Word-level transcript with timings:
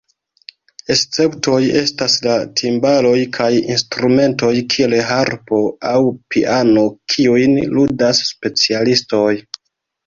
Esceptoj 0.93 1.57
estas 1.81 2.15
la 2.23 2.37
timbaloj 2.61 3.13
kaj 3.37 3.51
instrumentoj 3.75 4.51
kiel 4.75 4.99
harpo 5.13 5.61
aŭ 5.95 6.01
piano, 6.37 6.91
kiujn 7.17 7.59
ludas 7.79 8.27
specialistoj. 8.35 9.33